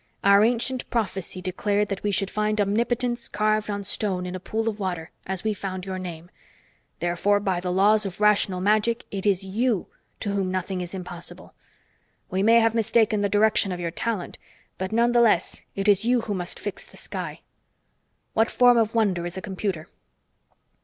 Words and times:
Our 0.23 0.43
ancient 0.43 0.89
prophecy 0.89 1.43
declared 1.43 1.89
that 1.89 2.01
we 2.01 2.09
should 2.09 2.31
find 2.31 2.59
omnipotence 2.59 3.27
carved 3.27 3.69
on 3.69 3.83
stone 3.83 4.25
in 4.25 4.33
a 4.33 4.39
pool 4.39 4.67
of 4.67 4.79
water, 4.79 5.11
as 5.27 5.43
we 5.43 5.53
found 5.53 5.85
your 5.85 5.99
name. 5.99 6.31
Therefore, 6.97 7.39
by 7.39 7.59
the 7.59 7.71
laws 7.71 8.03
of 8.07 8.19
rational 8.19 8.61
magic, 8.61 9.05
it 9.11 9.27
is 9.27 9.43
you 9.43 9.85
to 10.21 10.29
whom 10.29 10.49
nothing 10.51 10.81
is 10.81 10.95
impossible. 10.95 11.53
We 12.31 12.41
may 12.41 12.61
have 12.61 12.73
mistaken 12.73 13.21
the 13.21 13.29
direction 13.29 13.71
of 13.71 13.79
your 13.79 13.91
talent, 13.91 14.39
but 14.79 14.91
nonetheless 14.91 15.61
it 15.75 15.87
is 15.87 16.03
you 16.03 16.21
who 16.21 16.33
must 16.33 16.59
fix 16.59 16.83
the 16.83 16.97
sky. 16.97 17.41
What 18.33 18.49
form 18.49 18.77
of 18.79 18.95
wonder 18.95 19.27
is 19.27 19.37
a 19.37 19.39
computer?" 19.41 19.87